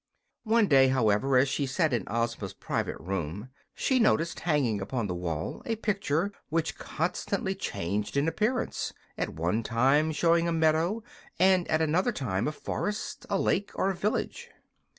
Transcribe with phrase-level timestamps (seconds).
[0.45, 5.13] One day, however, as she sat in Ozma's private room, she noticed hanging upon the
[5.13, 11.03] wall a picture which constantly changed in appearance, at one time showing a meadow
[11.39, 14.49] and at another time a forest, a lake or a village.